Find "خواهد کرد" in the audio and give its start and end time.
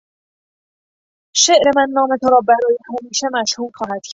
3.75-4.09